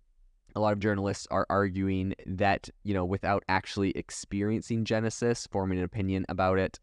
a 0.55 0.59
lot 0.59 0.71
of 0.71 0.79
journalists 0.79 1.27
are 1.31 1.45
arguing 1.49 2.15
that 2.25 2.69
you 2.83 2.93
know 2.93 3.03
without 3.03 3.43
actually 3.49 3.91
experiencing 3.91 4.85
Genesis, 4.85 5.47
forming 5.51 5.79
an 5.79 5.83
opinion 5.83 6.25
about 6.29 6.59
it 6.59 6.79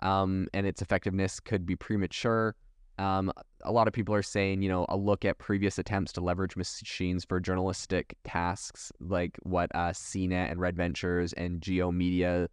um, 0.00 0.46
and 0.54 0.64
its 0.64 0.80
effectiveness 0.80 1.40
could 1.40 1.66
be 1.66 1.76
premature. 1.76 2.54
Um, 2.98 3.32
a 3.64 3.72
lot 3.72 3.88
of 3.88 3.94
people 3.94 4.14
are 4.14 4.22
saying, 4.22 4.62
you 4.62 4.68
know, 4.68 4.86
a 4.88 4.96
look 4.96 5.24
at 5.24 5.38
previous 5.38 5.78
attempts 5.78 6.12
to 6.12 6.20
leverage 6.20 6.56
machines 6.56 7.24
for 7.24 7.40
journalistic 7.40 8.14
tasks, 8.24 8.92
like 9.00 9.38
what 9.42 9.70
uh, 9.74 9.90
CNET 9.90 10.50
and 10.50 10.60
Red 10.60 10.76
Ventures 10.76 11.32
and 11.32 11.60
G/O 11.60 11.90
Media 11.92 12.48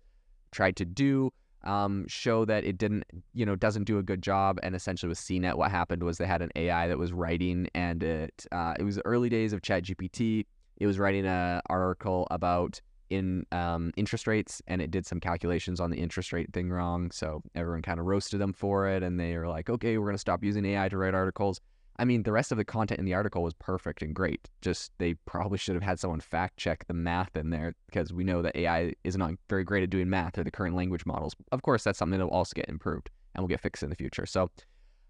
tried 0.51 0.75
to 0.77 0.85
do 0.85 1.31
um, 1.67 2.07
show 2.07 2.45
that 2.45 2.63
it 2.63 2.77
didn't, 2.77 3.03
you 3.33 3.45
know, 3.45 3.55
doesn't 3.55 3.83
do 3.83 3.99
a 3.99 4.03
good 4.03 4.23
job. 4.23 4.59
And 4.63 4.73
essentially 4.73 5.09
with 5.09 5.19
CNET, 5.19 5.55
what 5.55 5.69
happened 5.69 6.01
was 6.01 6.17
they 6.17 6.25
had 6.25 6.41
an 6.41 6.49
AI 6.55 6.87
that 6.87 6.97
was 6.97 7.13
writing, 7.13 7.67
and 7.75 8.01
it 8.01 8.47
uh, 8.51 8.73
it 8.79 8.83
was 8.83 8.95
the 8.95 9.05
early 9.05 9.29
days 9.29 9.53
of 9.53 9.61
ChatGPT. 9.61 10.45
It 10.77 10.87
was 10.87 10.97
writing 10.97 11.25
an 11.25 11.61
article 11.69 12.27
about 12.31 12.81
in 13.09 13.45
um, 13.51 13.91
interest 13.97 14.27
rates, 14.27 14.61
and 14.67 14.81
it 14.81 14.91
did 14.91 15.05
some 15.05 15.19
calculations 15.19 15.79
on 15.79 15.91
the 15.91 15.97
interest 15.97 16.33
rate 16.33 16.51
thing 16.53 16.69
wrong. 16.69 17.11
So 17.11 17.41
everyone 17.55 17.81
kind 17.81 17.99
of 17.99 18.05
roasted 18.05 18.39
them 18.39 18.53
for 18.53 18.87
it, 18.87 19.03
and 19.03 19.19
they 19.19 19.37
were 19.37 19.47
like, 19.47 19.69
"Okay, 19.69 19.97
we're 19.97 20.07
gonna 20.07 20.17
stop 20.17 20.43
using 20.43 20.65
AI 20.65 20.89
to 20.89 20.97
write 20.97 21.13
articles." 21.13 21.59
I 21.99 22.05
mean, 22.05 22.23
the 22.23 22.31
rest 22.31 22.51
of 22.51 22.57
the 22.57 22.65
content 22.65 22.99
in 22.99 23.05
the 23.05 23.15
article 23.15 23.41
was 23.41 23.53
perfect 23.55 24.03
and 24.03 24.13
great. 24.13 24.49
Just 24.61 24.91
they 24.99 25.15
probably 25.25 25.57
should 25.57 25.73
have 25.73 25.83
had 25.83 25.99
someone 25.99 26.19
fact 26.19 26.57
check 26.57 26.85
the 26.87 26.93
math 26.93 27.35
in 27.35 27.49
there 27.49 27.73
because 27.87 28.13
we 28.13 28.23
know 28.23 28.41
that 28.43 28.55
AI 28.55 28.93
is 29.03 29.17
not 29.17 29.33
very 29.49 29.63
great 29.63 29.83
at 29.83 29.89
doing 29.89 30.09
math 30.09 30.37
or 30.37 30.43
the 30.43 30.51
current 30.51 30.75
language 30.75 31.05
models. 31.05 31.35
Of 31.51 31.63
course, 31.63 31.83
that's 31.83 31.97
something 31.97 32.19
that 32.19 32.25
will 32.25 32.33
also 32.33 32.53
get 32.55 32.69
improved 32.69 33.09
and 33.33 33.41
will 33.41 33.47
get 33.47 33.61
fixed 33.61 33.81
in 33.81 33.89
the 33.89 33.95
future. 33.95 34.27
So 34.27 34.51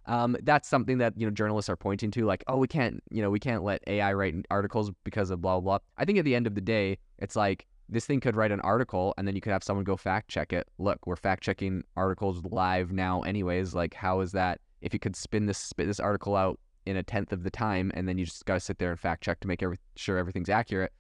um, 0.06 0.38
that's 0.44 0.70
something 0.70 0.98
that 1.00 1.13
you 1.17 1.27
know 1.27 1.32
journalists 1.32 1.70
are 1.70 1.75
pointing 1.75 2.10
to, 2.12 2.25
like, 2.25 2.44
oh, 2.48 2.58
we 2.58 2.67
can't, 2.67 3.03
you 3.12 3.22
know, 3.22 3.29
we 3.29 3.39
can't 3.39 3.63
let 3.63 3.84
AI 3.88 4.13
write 4.13 4.36
articles 4.50 4.91
because 5.03 5.29
of 5.29 5.41
blah 5.41 5.60
blah. 5.60 5.79
I 5.98 6.06
think 6.06 6.17
at 6.17 6.25
the 6.25 6.36
end 6.36 6.48
of 6.48 6.56
the 6.56 6.62
day, 6.62 6.98
it's 7.20 7.36
like 7.36 7.67
this 7.89 8.06
thing 8.06 8.22
could 8.22 8.36
write 8.36 8.51
an 8.51 8.62
article 8.62 9.13
and 9.17 9.27
then 9.27 9.36
you 9.36 9.41
could 9.41 9.51
have 9.51 9.63
someone 9.63 9.84
go 9.84 9.98
fact 9.98 10.29
check 10.29 10.53
it. 10.53 10.67
Look, 10.77 11.06
we're 11.06 11.17
fact 11.17 11.44
checking 11.44 11.84
articles 11.98 12.41
live 12.46 12.94
now, 12.94 13.22
anyways. 13.22 13.74
Like, 13.75 13.94
how 13.94 14.22
is 14.22 14.32
that? 14.32 14.62
If 14.82 14.94
you 14.94 15.00
could 15.00 15.15
spin 15.15 15.48
this 15.48 15.58
spit 15.58 15.88
this 15.88 16.00
article 16.00 16.36
out 16.36 16.60
in 16.88 16.98
a 16.98 17.03
tenth 17.03 17.32
of 17.34 17.44
the 17.44 17.51
time, 17.51 17.91
and 17.94 18.08
then 18.08 18.17
you 18.17 18.25
just 18.25 18.46
got 18.46 18.56
to 18.56 18.60
sit 18.60 18.79
there 18.79 18.91
and 18.91 19.00
fact 19.00 19.24
check 19.24 19.39
to 19.41 19.48
make 19.48 19.62
every, 19.62 19.77
sure 19.96 20.17
everything's 20.17 20.50
accurate. 20.50 20.91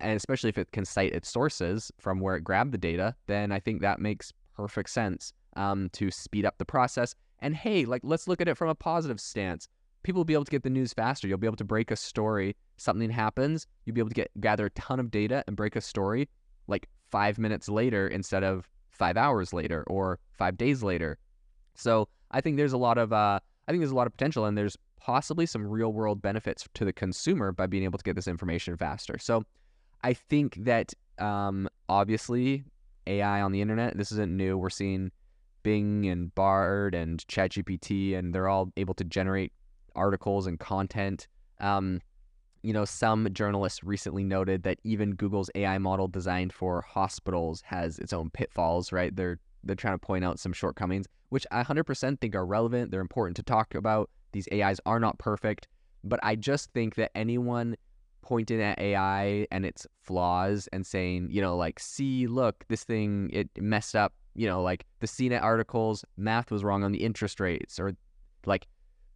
And 0.00 0.16
especially 0.16 0.48
if 0.48 0.58
it 0.58 0.72
can 0.72 0.84
cite 0.84 1.12
its 1.12 1.28
sources 1.28 1.92
from 1.98 2.18
where 2.18 2.36
it 2.36 2.40
grabbed 2.40 2.72
the 2.72 2.78
data, 2.78 3.14
then 3.26 3.52
I 3.52 3.60
think 3.60 3.82
that 3.82 4.00
makes 4.00 4.32
perfect 4.56 4.88
sense 4.90 5.32
um, 5.56 5.90
to 5.90 6.10
speed 6.10 6.46
up 6.46 6.56
the 6.58 6.64
process. 6.64 7.14
And 7.40 7.54
hey, 7.54 7.84
like 7.84 8.00
let's 8.04 8.26
look 8.26 8.40
at 8.40 8.48
it 8.48 8.56
from 8.56 8.70
a 8.70 8.74
positive 8.74 9.20
stance. 9.20 9.68
people 10.04 10.20
will 10.20 10.24
be 10.24 10.34
able 10.34 10.44
to 10.44 10.50
get 10.50 10.62
the 10.62 10.70
news 10.70 10.92
faster. 10.92 11.26
You'll 11.26 11.38
be 11.38 11.46
able 11.46 11.56
to 11.56 11.64
break 11.64 11.90
a 11.90 11.96
story. 11.96 12.56
Something 12.76 13.10
happens, 13.10 13.66
you'll 13.84 13.94
be 13.94 14.00
able 14.00 14.10
to 14.10 14.14
get 14.14 14.30
gather 14.40 14.66
a 14.66 14.70
ton 14.70 15.00
of 15.00 15.10
data 15.10 15.42
and 15.46 15.56
break 15.56 15.76
a 15.76 15.80
story 15.80 16.28
like 16.66 16.88
five 17.10 17.38
minutes 17.38 17.68
later 17.68 18.08
instead 18.08 18.44
of 18.44 18.68
five 18.90 19.16
hours 19.16 19.52
later 19.52 19.84
or 19.88 20.18
five 20.32 20.56
days 20.56 20.82
later. 20.82 21.18
So 21.74 22.08
I 22.30 22.40
think 22.40 22.56
there's 22.56 22.72
a 22.72 22.78
lot 22.78 22.96
of 22.96 23.12
uh, 23.12 23.40
I 23.66 23.72
think 23.72 23.80
there's 23.80 23.90
a 23.90 23.96
lot 23.96 24.06
of 24.06 24.12
potential 24.12 24.44
and 24.44 24.56
there's 24.56 24.76
possibly 25.04 25.44
some 25.44 25.66
real 25.66 25.92
world 25.92 26.22
benefits 26.22 26.66
to 26.72 26.82
the 26.82 26.92
consumer 26.92 27.52
by 27.52 27.66
being 27.66 27.84
able 27.84 27.98
to 27.98 28.04
get 28.04 28.16
this 28.16 28.26
information 28.26 28.74
faster. 28.74 29.18
So 29.18 29.44
I 30.02 30.14
think 30.14 30.56
that 30.64 30.94
um, 31.18 31.68
obviously 31.90 32.64
AI 33.06 33.42
on 33.42 33.52
the 33.52 33.60
internet, 33.60 33.98
this 33.98 34.12
isn't 34.12 34.34
new. 34.34 34.56
We're 34.56 34.70
seeing 34.70 35.12
Bing 35.62 36.06
and 36.06 36.34
Bard 36.34 36.94
and 36.94 37.18
ChatGPT, 37.26 38.16
and 38.16 38.34
they're 38.34 38.48
all 38.48 38.72
able 38.78 38.94
to 38.94 39.04
generate 39.04 39.52
articles 39.94 40.46
and 40.46 40.58
content. 40.58 41.28
Um, 41.60 42.00
you 42.62 42.72
know, 42.72 42.86
some 42.86 43.28
journalists 43.34 43.84
recently 43.84 44.24
noted 44.24 44.62
that 44.62 44.78
even 44.84 45.16
Google's 45.16 45.50
AI 45.54 45.76
model 45.76 46.08
designed 46.08 46.54
for 46.54 46.80
hospitals 46.80 47.62
has 47.66 47.98
its 47.98 48.14
own 48.14 48.30
pitfalls, 48.30 48.90
right? 48.90 49.14
They're 49.14 49.38
they're 49.62 49.76
trying 49.76 49.94
to 49.94 50.06
point 50.06 50.24
out 50.24 50.38
some 50.38 50.54
shortcomings, 50.54 51.06
which 51.28 51.46
I 51.50 51.62
100% 51.62 52.20
think 52.20 52.34
are 52.34 52.46
relevant. 52.46 52.90
They're 52.90 53.00
important 53.00 53.36
to 53.36 53.42
talk 53.42 53.74
about. 53.74 54.08
These 54.34 54.48
AIs 54.52 54.80
are 54.84 55.00
not 55.00 55.18
perfect, 55.18 55.68
but 56.02 56.20
I 56.22 56.34
just 56.34 56.70
think 56.72 56.96
that 56.96 57.12
anyone 57.14 57.76
pointing 58.20 58.60
at 58.60 58.78
AI 58.80 59.46
and 59.50 59.64
its 59.64 59.86
flaws 60.02 60.68
and 60.72 60.84
saying, 60.84 61.28
you 61.30 61.40
know, 61.40 61.56
like, 61.56 61.78
see, 61.78 62.26
look, 62.26 62.64
this 62.68 62.82
thing, 62.82 63.30
it 63.32 63.48
messed 63.58 63.94
up, 63.94 64.12
you 64.34 64.48
know, 64.48 64.60
like 64.60 64.86
the 65.00 65.06
CNET 65.06 65.40
articles, 65.40 66.04
math 66.16 66.50
was 66.50 66.64
wrong 66.64 66.82
on 66.82 66.90
the 66.90 67.04
interest 67.04 67.38
rates, 67.38 67.78
or 67.78 67.92
like 68.44 68.66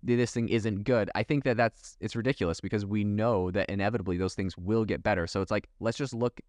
this 0.03 0.33
thing 0.33 0.49
isn't 0.49 0.85
good. 0.85 1.11
I 1.15 1.25
think 1.25 1.43
that 1.45 1.57
that's 1.57 1.97
it's 2.01 2.15
ridiculous 2.15 2.61
because 2.61 2.87
we 2.87 3.03
know 3.03 3.51
that 3.51 3.69
inevitably 3.69 4.19
those 4.19 4.35
things 4.35 4.57
will 4.57 4.85
get 4.85 5.03
better. 5.03 5.27
So 5.27 5.41
it's 5.41 5.51
like 5.51 5.69
let's 5.81 5.99
just 5.99 6.15
look. 6.15 6.41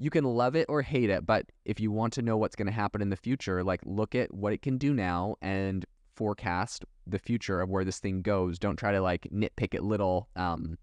You 0.00 0.10
can 0.10 0.24
love 0.24 0.54
it 0.56 0.66
or 0.68 0.82
hate 0.82 1.10
it, 1.10 1.26
but 1.26 1.46
if 1.64 1.80
you 1.80 1.90
want 1.90 2.12
to 2.14 2.22
know 2.22 2.36
what's 2.36 2.56
going 2.56 2.66
to 2.66 2.72
happen 2.72 3.02
in 3.02 3.10
the 3.10 3.16
future, 3.16 3.62
like 3.64 3.80
look 3.84 4.14
at 4.14 4.32
what 4.32 4.52
it 4.52 4.62
can 4.62 4.78
do 4.78 4.94
now 4.94 5.36
and 5.42 5.84
forecast 6.18 6.84
the 7.06 7.18
future 7.18 7.60
of 7.60 7.70
where 7.70 7.84
this 7.84 8.00
thing 8.00 8.22
goes. 8.22 8.58
Don't 8.58 8.76
try 8.76 8.92
to 8.92 9.00
like 9.00 9.28
nitpick 9.32 9.74
at 9.74 9.84
little 9.84 10.28
um, 10.34 10.76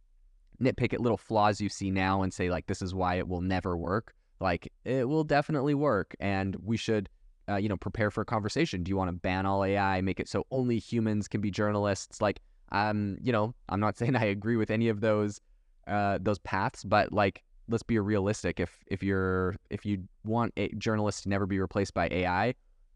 nitpick 0.62 0.94
at 0.94 1.02
little 1.02 1.18
flaws 1.18 1.60
you 1.60 1.68
see 1.68 1.92
now 1.92 2.22
and 2.22 2.34
say 2.34 2.50
like 2.50 2.68
this 2.68 2.82
is 2.82 2.96
why 2.96 3.16
it 3.16 3.28
will 3.28 3.42
never 3.42 3.76
work. 3.78 4.14
Like 4.40 4.72
it 4.86 5.10
will 5.10 5.24
definitely 5.26 5.74
work, 5.74 6.16
and 6.20 6.56
we 6.64 6.78
should 6.78 7.10
uh, 7.50 7.58
you 7.58 7.70
know, 7.70 7.78
prepare 7.78 8.12
for 8.12 8.22
a 8.22 8.26
conversation. 8.26 8.84
Do 8.84 8.90
you 8.90 8.98
want 8.98 9.10
to 9.10 9.14
ban 9.14 9.46
all 9.46 9.64
AI, 9.64 10.02
make 10.02 10.20
it 10.20 10.28
so 10.28 10.46
only 10.52 10.80
humans 10.80 11.28
can 11.28 11.42
be 11.42 11.52
journalists? 11.52 12.22
Like, 12.22 12.40
um, 12.72 13.18
you 13.22 13.32
know, 13.32 13.54
I'm 13.70 13.80
not 13.80 13.98
saying 14.00 14.16
I 14.16 14.26
agree 14.26 14.58
with 14.58 14.72
any 14.72 14.90
of 14.90 15.02
those 15.02 15.40
uh, 15.88 16.18
those 16.22 16.40
paths, 16.40 16.84
but 16.84 17.14
like, 17.14 17.44
let's 17.70 17.84
be 17.84 18.00
realistic. 18.00 18.60
If 18.60 18.84
if 18.88 19.04
you're 19.04 19.56
if 19.70 19.86
you 19.86 20.04
want 20.24 20.54
a 20.58 20.70
journalist 20.70 21.24
to 21.24 21.30
never 21.30 21.46
be 21.46 21.60
replaced 21.60 21.94
by 21.94 22.08
AI, 22.10 22.56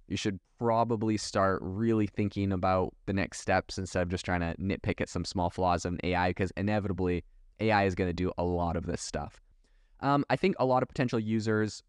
you 0.10 0.18
should 0.18 0.40
probably 0.58 1.18
start 1.18 1.60
really 1.62 2.08
thinking 2.08 2.52
about 2.52 2.94
the 3.06 3.14
next 3.14 3.40
steps 3.40 3.78
instead 3.78 4.02
of 4.02 4.10
just 4.10 4.26
trying 4.26 4.42
to 4.42 4.56
nitpick 4.60 5.00
at 5.02 5.10
some 5.10 5.24
small 5.24 5.50
flaws 5.50 5.86
in 5.86 6.00
AI, 6.04 6.30
because 6.30 6.52
inevitably 6.58 7.24
AI 7.60 7.86
is 7.86 7.96
going 7.96 8.10
to 8.10 8.14
do 8.14 8.32
a 8.38 8.44
lot 8.44 8.76
of 8.76 8.86
this 8.86 9.02
stuff. 9.02 9.40
Um, 10.02 10.26
I 10.30 10.36
think 10.36 10.56
a 10.60 10.66
lot 10.66 10.82
of 10.82 10.90
potential 10.90 11.20
users 11.20 11.84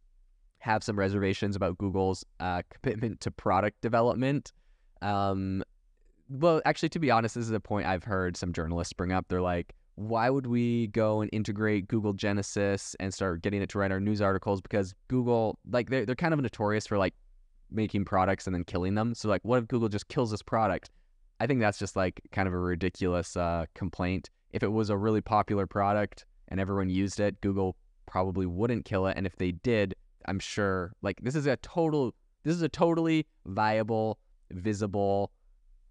have 0.58 0.84
some 0.84 0.98
reservations 0.98 1.56
about 1.56 1.78
Google's 1.78 2.24
uh, 2.38 2.62
commitment 2.82 3.20
to 3.20 3.30
product 3.30 3.80
development. 3.80 4.52
Um, 5.00 5.62
well, 6.28 6.60
actually, 6.64 6.90
to 6.90 6.98
be 6.98 7.10
honest, 7.10 7.34
this 7.34 7.44
is 7.44 7.50
a 7.50 7.60
point 7.60 7.86
I've 7.86 8.04
heard 8.04 8.36
some 8.36 8.52
journalists 8.52 8.92
bring 8.92 9.12
up. 9.12 9.26
They're 9.28 9.40
like, 9.40 9.74
why 9.94 10.30
would 10.30 10.46
we 10.46 10.88
go 10.88 11.20
and 11.20 11.30
integrate 11.32 11.88
Google 11.88 12.12
Genesis 12.12 12.94
and 13.00 13.12
start 13.12 13.42
getting 13.42 13.62
it 13.62 13.68
to 13.70 13.78
write 13.78 13.90
our 13.90 14.00
news 14.00 14.20
articles? 14.20 14.60
Because 14.60 14.94
Google, 15.08 15.58
like, 15.70 15.88
they're, 15.88 16.04
they're 16.04 16.14
kind 16.14 16.34
of 16.34 16.40
notorious 16.40 16.86
for 16.86 16.98
like 16.98 17.14
making 17.70 18.04
products 18.04 18.46
and 18.46 18.54
then 18.54 18.64
killing 18.64 18.94
them. 18.94 19.14
So, 19.14 19.28
like, 19.28 19.42
what 19.44 19.58
if 19.58 19.68
Google 19.68 19.88
just 19.88 20.08
kills 20.08 20.30
this 20.30 20.42
product? 20.42 20.90
I 21.40 21.46
think 21.46 21.60
that's 21.60 21.78
just 21.78 21.96
like 21.96 22.20
kind 22.32 22.46
of 22.46 22.54
a 22.54 22.58
ridiculous 22.58 23.36
uh, 23.36 23.64
complaint. 23.74 24.28
If 24.52 24.62
it 24.62 24.72
was 24.72 24.90
a 24.90 24.96
really 24.96 25.20
popular 25.20 25.66
product 25.66 26.26
and 26.48 26.60
everyone 26.60 26.90
used 26.90 27.18
it, 27.20 27.40
Google 27.40 27.76
probably 28.06 28.46
wouldn't 28.46 28.84
kill 28.84 29.06
it. 29.06 29.16
And 29.16 29.26
if 29.26 29.36
they 29.36 29.52
did, 29.52 29.94
I'm 30.26 30.38
sure 30.38 30.92
like 31.02 31.20
this 31.22 31.34
is 31.34 31.46
a 31.46 31.56
total 31.56 32.14
this 32.42 32.54
is 32.54 32.62
a 32.62 32.68
totally 32.68 33.26
viable, 33.46 34.18
visible, 34.50 35.30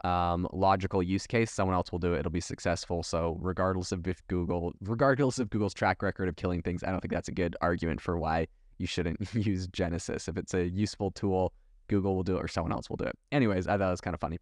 um, 0.03 0.47
logical 0.51 1.03
use 1.03 1.27
case. 1.27 1.51
Someone 1.51 1.75
else 1.75 1.91
will 1.91 1.99
do 1.99 2.13
it. 2.13 2.19
It'll 2.19 2.31
be 2.31 2.41
successful. 2.41 3.03
So 3.03 3.37
regardless 3.39 3.91
of 3.91 4.07
if 4.07 4.25
Google, 4.27 4.73
regardless 4.81 5.39
of 5.39 5.49
Google's 5.49 5.73
track 5.73 6.01
record 6.01 6.27
of 6.27 6.35
killing 6.35 6.61
things, 6.61 6.83
I 6.83 6.91
don't 6.91 7.01
think 7.01 7.13
that's 7.13 7.27
a 7.27 7.33
good 7.33 7.55
argument 7.61 8.01
for 8.01 8.17
why 8.17 8.47
you 8.77 8.87
shouldn't 8.87 9.33
use 9.33 9.67
Genesis. 9.67 10.27
If 10.27 10.37
it's 10.37 10.53
a 10.53 10.67
useful 10.67 11.11
tool, 11.11 11.53
Google 11.89 12.15
will 12.15 12.23
do 12.23 12.37
it 12.37 12.43
or 12.43 12.47
someone 12.47 12.71
else 12.71 12.89
will 12.89 12.97
do 12.97 13.05
it. 13.05 13.17
Anyways, 13.31 13.67
I 13.67 13.77
thought 13.77 13.87
it 13.87 13.91
was 13.91 14.01
kind 14.01 14.13
of 14.13 14.21
funny. 14.21 14.39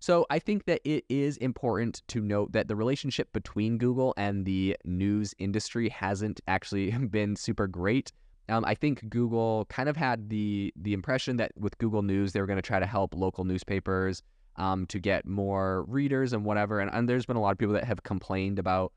So 0.00 0.26
I 0.28 0.38
think 0.38 0.66
that 0.66 0.80
it 0.84 1.04
is 1.08 1.36
important 1.38 2.02
to 2.08 2.20
note 2.20 2.52
that 2.52 2.68
the 2.68 2.76
relationship 2.76 3.32
between 3.32 3.78
Google 3.78 4.12
and 4.16 4.44
the 4.44 4.76
news 4.84 5.34
industry 5.38 5.88
hasn't 5.88 6.40
actually 6.48 6.90
been 7.10 7.36
super 7.36 7.66
great. 7.66 8.12
Um, 8.48 8.64
I 8.64 8.74
think 8.74 9.08
Google 9.08 9.64
kind 9.68 9.88
of 9.88 9.96
had 9.96 10.28
the 10.28 10.72
the 10.76 10.92
impression 10.92 11.36
that 11.38 11.50
with 11.56 11.76
Google 11.78 12.02
News 12.02 12.32
they 12.32 12.40
were 12.40 12.46
going 12.46 12.58
to 12.58 12.62
try 12.62 12.78
to 12.78 12.86
help 12.86 13.14
local 13.14 13.44
newspapers 13.44 14.22
um, 14.56 14.86
to 14.86 14.98
get 14.98 15.26
more 15.26 15.84
readers 15.88 16.32
and 16.32 16.44
whatever. 16.44 16.80
And, 16.80 16.90
and 16.92 17.08
there's 17.08 17.26
been 17.26 17.36
a 17.36 17.40
lot 17.40 17.52
of 17.52 17.58
people 17.58 17.74
that 17.74 17.84
have 17.84 18.02
complained 18.02 18.58
about 18.58 18.92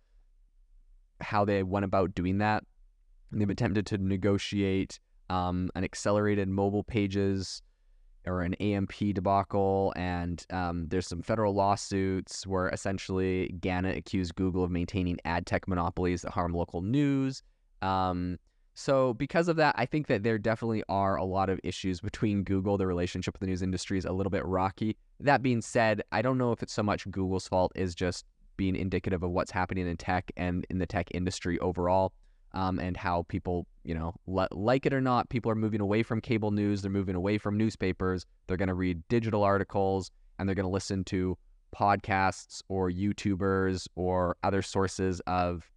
how 1.22 1.46
they 1.46 1.64
went 1.64 1.86
about 1.86 2.14
doing 2.14 2.38
that. 2.40 2.64
And 3.32 3.42
they've 3.42 3.50
attempted 3.50 3.86
to 3.88 3.98
negotiate 3.98 5.00
um, 5.30 5.70
an 5.76 5.84
accelerated 5.84 6.48
mobile 6.48 6.84
pages 6.84 7.62
or 8.30 8.42
an 8.42 8.54
AMP 8.56 8.94
debacle, 9.14 9.92
and 9.96 10.46
um, 10.52 10.88
there's 10.88 11.08
some 11.08 11.22
federal 11.22 11.54
lawsuits 11.54 12.46
where 12.46 12.70
essentially 12.70 13.56
Gannett 13.60 13.98
accused 13.98 14.36
Google 14.36 14.64
of 14.64 14.72
maintaining 14.72 15.18
ad 15.26 15.46
tech 15.46 15.68
monopolies 15.68 16.22
that 16.22 16.32
harm 16.32 16.54
local 16.54 16.82
news. 16.82 17.42
Um, 17.82 18.38
so, 18.76 19.14
because 19.14 19.50
of 19.50 19.58
that, 19.58 19.76
I 19.78 19.86
think 19.86 20.08
that 20.08 20.24
there 20.24 20.38
definitely 20.38 20.84
are 20.88 21.18
a 21.18 21.26
lot 21.26 21.50
of 21.50 21.60
issues 21.64 22.00
between 22.00 22.44
Google. 22.44 22.78
The 22.78 22.88
relationship 22.88 23.34
with 23.34 23.42
the 23.42 23.48
news 23.48 23.62
industry 23.62 23.98
is 23.98 24.06
a 24.06 24.14
little 24.14 24.30
bit 24.30 24.46
rocky. 24.46 24.96
That 25.20 25.42
being 25.42 25.62
said, 25.62 26.02
I 26.14 26.22
don't 26.22 26.38
know 26.38 26.54
if 26.54 26.64
it's 26.64 26.72
so 26.72 26.84
much 26.84 27.10
Google's 27.12 27.46
fault 27.46 27.74
is 27.76 27.94
just 27.94 28.26
being 28.56 28.76
indicative 28.76 29.24
of 29.24 29.32
what's 29.32 29.52
happening 29.52 29.88
in 29.88 29.98
tech 29.98 30.32
and 30.38 30.66
in 30.70 30.78
the 30.78 30.86
tech 30.86 31.08
industry 31.12 31.60
overall, 31.60 32.14
um, 32.54 32.80
and 32.80 32.98
how 32.98 33.24
people, 33.30 33.68
you 33.84 33.94
know, 33.94 34.14
le- 34.28 34.48
like 34.52 34.86
it 34.86 34.94
or 34.94 35.02
not, 35.02 35.30
people 35.30 35.52
are 35.52 35.56
moving 35.56 35.82
away 35.82 36.04
from 36.04 36.22
cable 36.22 36.52
news. 36.52 36.82
They're 36.82 36.92
moving 36.92 37.16
away 37.16 37.38
from 37.38 37.58
newspapers. 37.58 38.26
They're 38.48 38.58
going 38.58 38.68
to 38.70 38.74
read 38.74 39.08
digital 39.08 39.44
articles 39.44 40.12
and 40.38 40.48
they're 40.48 40.56
going 40.56 40.66
to 40.66 40.72
listen 40.72 41.04
to 41.06 41.38
podcasts 41.76 42.62
or 42.68 42.90
YouTubers 42.90 43.88
or 43.96 44.38
other 44.44 44.62
sources 44.62 45.22
of 45.28 45.70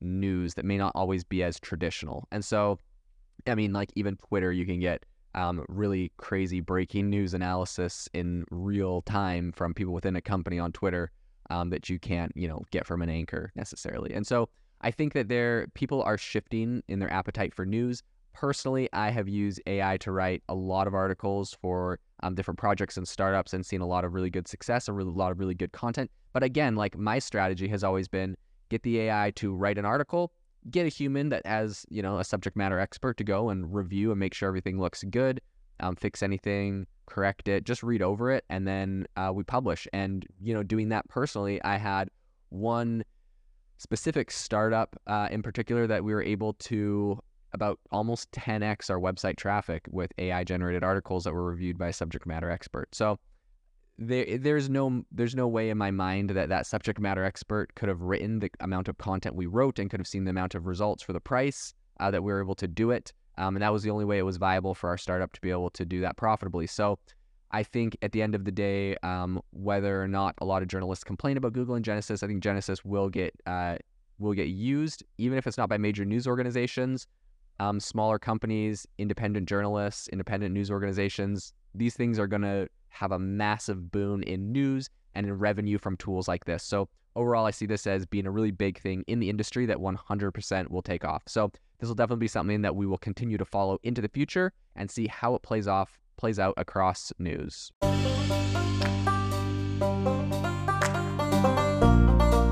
news 0.00 0.54
that 0.54 0.64
may 0.64 0.76
not 0.76 0.92
always 0.94 1.24
be 1.24 1.42
as 1.42 1.60
traditional. 1.60 2.26
And 2.32 2.44
so, 2.44 2.78
I 3.46 3.54
mean, 3.54 3.72
like 3.72 3.90
even 3.94 4.16
Twitter, 4.16 4.52
you 4.52 4.66
can 4.66 4.80
get 4.80 5.04
um, 5.34 5.64
really 5.68 6.10
crazy 6.16 6.60
breaking 6.60 7.10
news 7.10 7.34
analysis 7.34 8.08
in 8.14 8.44
real 8.50 9.02
time 9.02 9.52
from 9.52 9.74
people 9.74 9.92
within 9.92 10.16
a 10.16 10.20
company 10.20 10.58
on 10.58 10.72
Twitter 10.72 11.12
um, 11.50 11.70
that 11.70 11.88
you 11.88 11.98
can't, 11.98 12.32
you 12.34 12.48
know, 12.48 12.62
get 12.70 12.86
from 12.86 13.02
an 13.02 13.10
anchor 13.10 13.52
necessarily. 13.54 14.12
And 14.14 14.26
so, 14.26 14.48
I 14.86 14.92
think 14.92 15.14
that 15.14 15.26
there 15.26 15.66
people 15.74 16.00
are 16.04 16.16
shifting 16.16 16.80
in 16.86 17.00
their 17.00 17.12
appetite 17.12 17.52
for 17.52 17.66
news. 17.66 18.04
Personally, 18.32 18.88
I 18.92 19.10
have 19.10 19.28
used 19.28 19.60
AI 19.66 19.96
to 19.96 20.12
write 20.12 20.44
a 20.48 20.54
lot 20.54 20.86
of 20.86 20.94
articles 20.94 21.56
for 21.60 21.98
um, 22.22 22.36
different 22.36 22.60
projects 22.60 22.96
and 22.96 23.08
startups 23.08 23.52
and 23.52 23.66
seen 23.66 23.80
a 23.80 23.86
lot 23.86 24.04
of 24.04 24.14
really 24.14 24.30
good 24.30 24.46
success, 24.46 24.86
a 24.86 24.92
really, 24.92 25.10
lot 25.10 25.32
of 25.32 25.40
really 25.40 25.56
good 25.56 25.72
content. 25.72 26.08
But 26.32 26.44
again, 26.44 26.76
like 26.76 26.96
my 26.96 27.18
strategy 27.18 27.66
has 27.66 27.82
always 27.82 28.06
been 28.06 28.36
get 28.68 28.84
the 28.84 29.00
AI 29.00 29.32
to 29.34 29.52
write 29.52 29.76
an 29.76 29.84
article, 29.84 30.30
get 30.70 30.86
a 30.86 30.88
human 30.88 31.30
that 31.30 31.44
has, 31.44 31.84
you 31.88 32.00
know, 32.00 32.20
a 32.20 32.24
subject 32.24 32.56
matter 32.56 32.78
expert 32.78 33.16
to 33.16 33.24
go 33.24 33.48
and 33.48 33.74
review 33.74 34.12
and 34.12 34.20
make 34.20 34.34
sure 34.34 34.46
everything 34.46 34.78
looks 34.78 35.02
good, 35.10 35.40
um, 35.80 35.96
fix 35.96 36.22
anything, 36.22 36.86
correct 37.06 37.48
it, 37.48 37.64
just 37.64 37.82
read 37.82 38.02
over 38.02 38.30
it, 38.30 38.44
and 38.50 38.68
then 38.68 39.04
uh, 39.16 39.32
we 39.34 39.42
publish. 39.42 39.88
And, 39.92 40.24
you 40.40 40.54
know, 40.54 40.62
doing 40.62 40.90
that 40.90 41.08
personally, 41.08 41.60
I 41.64 41.76
had 41.76 42.08
one 42.50 43.02
specific 43.78 44.30
startup 44.30 44.96
uh, 45.06 45.28
in 45.30 45.42
particular 45.42 45.86
that 45.86 46.02
we 46.02 46.14
were 46.14 46.22
able 46.22 46.54
to 46.54 47.18
about 47.52 47.78
almost 47.90 48.30
10x 48.32 48.90
our 48.90 48.98
website 48.98 49.36
traffic 49.36 49.82
with 49.90 50.12
AI 50.18 50.44
generated 50.44 50.84
articles 50.84 51.24
that 51.24 51.32
were 51.32 51.44
reviewed 51.44 51.78
by 51.78 51.88
a 51.88 51.92
subject 51.92 52.26
matter 52.26 52.50
expert. 52.50 52.94
So 52.94 53.18
there 53.98 54.38
there's 54.38 54.68
no 54.68 55.04
there's 55.10 55.34
no 55.34 55.48
way 55.48 55.70
in 55.70 55.78
my 55.78 55.90
mind 55.90 56.30
that 56.30 56.50
that 56.50 56.66
subject 56.66 57.00
matter 57.00 57.24
expert 57.24 57.74
could 57.74 57.88
have 57.88 58.02
written 58.02 58.40
the 58.40 58.50
amount 58.60 58.88
of 58.88 58.98
content 58.98 59.34
we 59.34 59.46
wrote 59.46 59.78
and 59.78 59.90
could 59.90 60.00
have 60.00 60.06
seen 60.06 60.24
the 60.24 60.30
amount 60.30 60.54
of 60.54 60.66
results 60.66 61.02
for 61.02 61.12
the 61.12 61.20
price 61.20 61.72
uh, 61.98 62.10
that 62.10 62.22
we 62.22 62.30
were 62.30 62.42
able 62.42 62.54
to 62.54 62.68
do 62.68 62.90
it 62.90 63.12
um, 63.38 63.56
and 63.56 63.62
that 63.62 63.72
was 63.72 63.82
the 63.82 63.90
only 63.90 64.04
way 64.04 64.18
it 64.18 64.22
was 64.22 64.36
viable 64.36 64.74
for 64.74 64.90
our 64.90 64.98
startup 64.98 65.32
to 65.32 65.40
be 65.40 65.50
able 65.50 65.70
to 65.70 65.86
do 65.86 66.02
that 66.02 66.16
profitably 66.16 66.66
so 66.66 66.98
I 67.50 67.62
think 67.62 67.96
at 68.02 68.12
the 68.12 68.22
end 68.22 68.34
of 68.34 68.44
the 68.44 68.50
day, 68.50 68.96
um, 69.02 69.40
whether 69.50 70.02
or 70.02 70.08
not 70.08 70.34
a 70.38 70.44
lot 70.44 70.62
of 70.62 70.68
journalists 70.68 71.04
complain 71.04 71.36
about 71.36 71.52
Google 71.52 71.74
and 71.74 71.84
Genesis, 71.84 72.22
I 72.22 72.26
think 72.26 72.42
Genesis 72.42 72.84
will 72.84 73.08
get 73.08 73.34
uh, 73.46 73.76
will 74.18 74.32
get 74.32 74.48
used, 74.48 75.04
even 75.18 75.38
if 75.38 75.46
it's 75.46 75.58
not 75.58 75.68
by 75.68 75.78
major 75.78 76.04
news 76.04 76.26
organizations, 76.26 77.06
um, 77.60 77.80
smaller 77.80 78.18
companies, 78.18 78.86
independent 78.98 79.48
journalists, 79.48 80.08
independent 80.08 80.54
news 80.54 80.70
organizations. 80.70 81.52
These 81.74 81.94
things 81.94 82.18
are 82.18 82.26
going 82.26 82.42
to 82.42 82.68
have 82.88 83.12
a 83.12 83.18
massive 83.18 83.90
boon 83.90 84.22
in 84.22 84.52
news 84.52 84.88
and 85.14 85.26
in 85.26 85.32
revenue 85.34 85.78
from 85.78 85.96
tools 85.96 86.28
like 86.28 86.46
this. 86.46 86.62
So 86.62 86.88
overall, 87.14 87.46
I 87.46 87.50
see 87.50 87.66
this 87.66 87.86
as 87.86 88.06
being 88.06 88.26
a 88.26 88.30
really 88.30 88.50
big 88.50 88.78
thing 88.80 89.04
in 89.06 89.20
the 89.20 89.28
industry 89.28 89.66
that 89.66 89.78
100% 89.78 90.70
will 90.70 90.82
take 90.82 91.04
off. 91.04 91.22
So 91.26 91.50
this 91.78 91.88
will 91.88 91.94
definitely 91.94 92.24
be 92.24 92.28
something 92.28 92.62
that 92.62 92.74
we 92.74 92.86
will 92.86 92.98
continue 92.98 93.38
to 93.38 93.44
follow 93.44 93.78
into 93.82 94.00
the 94.00 94.08
future 94.08 94.52
and 94.76 94.90
see 94.90 95.06
how 95.06 95.34
it 95.34 95.42
plays 95.42 95.68
off 95.68 95.98
plays 96.16 96.38
out 96.38 96.54
across 96.56 97.12
news. 97.18 97.72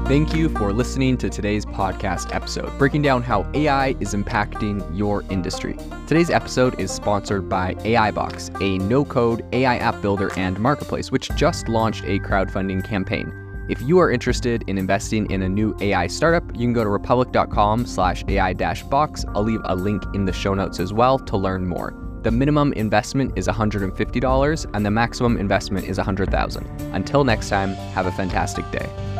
Thank 0.07 0.35
you 0.35 0.51
for 0.51 0.71
listening 0.75 1.17
to 1.17 1.31
today's 1.31 1.65
podcast 1.65 2.35
episode, 2.35 2.77
breaking 2.79 3.01
down 3.01 3.23
how 3.23 3.51
AI 3.55 3.97
is 4.01 4.13
impacting 4.15 4.87
your 4.95 5.25
industry. 5.31 5.79
Today's 6.07 6.29
episode 6.29 6.79
is 6.79 6.91
sponsored 6.91 7.49
by 7.49 7.75
AIbox, 7.77 8.61
a 8.61 8.77
no 8.85 9.07
code 9.07 9.47
AI 9.55 9.79
app 9.79 10.03
builder 10.03 10.31
and 10.37 10.61
marketplace, 10.61 11.11
which 11.11 11.31
just 11.37 11.69
launched 11.69 12.05
a 12.05 12.19
crowdfunding 12.19 12.85
campaign. 12.85 13.33
If 13.71 13.81
you 13.81 13.99
are 13.99 14.11
interested 14.11 14.63
in 14.67 14.77
investing 14.77 15.31
in 15.31 15.41
a 15.41 15.49
new 15.49 15.75
AI 15.81 16.07
startup, 16.09 16.45
you 16.53 16.67
can 16.67 16.75
go 16.75 16.85
to 16.85 16.91
republic.com 16.91 17.87
slash 17.87 18.25
AI 18.29 18.53
box. 18.53 19.25
I'll 19.35 19.43
leave 19.43 19.63
a 19.65 19.75
link 19.75 20.03
in 20.13 20.27
the 20.27 20.35
show 20.35 20.53
notes 20.53 20.81
as 20.81 20.93
well 20.93 21.19
to 21.19 21.39
learn 21.39 21.67
more. 21.67 22.04
The 22.25 22.31
minimum 22.31 22.73
investment 22.73 23.37
is 23.37 23.49
$150 23.49 24.67
and 24.73 24.87
the 24.87 24.91
maximum 24.91 25.37
investment 25.37 25.87
is 25.87 25.99
100,000. 25.99 26.67
Until 26.95 27.23
next 27.23 27.51
time, 27.51 27.75
have 27.93 28.07
a 28.07 28.13
fantastic 28.13 28.65
day. 28.71 29.14